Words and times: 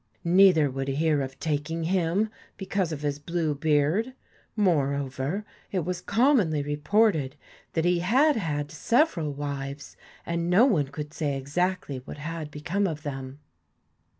Neither 0.23 0.67
would 0.67 0.87
hear 0.87 1.21
of 1.21 1.39
taking 1.39 1.83
him 1.83 2.31
because 2.57 2.91
of 2.91 3.03
his 3.03 3.19
blue 3.19 3.53
beard. 3.53 4.13
Moreover, 4.55 5.45
it 5.71 5.85
was 5.85 6.01
commonly 6.01 6.63
reported 6.63 7.35
that 7.73 7.85
he 7.85 7.99
had 7.99 8.35
had 8.35 8.71
several 8.71 9.31
wives, 9.31 9.95
and 10.25 10.49
no 10.49 10.65
one 10.65 10.87
could 10.87 11.13
say 11.13 11.37
exactly 11.37 11.97
what 12.05 12.17
had 12.17 12.49
become 12.49 12.87
of 12.87 13.03
them. 13.03 13.41